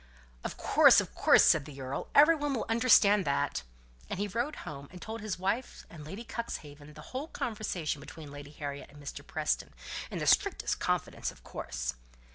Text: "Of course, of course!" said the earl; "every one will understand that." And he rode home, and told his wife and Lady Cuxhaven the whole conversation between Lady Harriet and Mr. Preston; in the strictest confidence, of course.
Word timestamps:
"Of 0.43 0.57
course, 0.57 0.99
of 0.99 1.13
course!" 1.13 1.43
said 1.43 1.65
the 1.65 1.79
earl; 1.79 2.07
"every 2.15 2.35
one 2.35 2.55
will 2.55 2.65
understand 2.67 3.23
that." 3.25 3.61
And 4.09 4.17
he 4.17 4.27
rode 4.27 4.55
home, 4.65 4.89
and 4.91 4.99
told 4.99 5.21
his 5.21 5.37
wife 5.37 5.85
and 5.91 6.03
Lady 6.03 6.23
Cuxhaven 6.23 6.95
the 6.95 7.01
whole 7.13 7.27
conversation 7.27 8.01
between 8.01 8.31
Lady 8.31 8.49
Harriet 8.49 8.89
and 8.89 8.99
Mr. 8.99 9.21
Preston; 9.23 9.75
in 10.09 10.17
the 10.17 10.25
strictest 10.25 10.79
confidence, 10.79 11.29
of 11.29 11.43
course. 11.43 11.93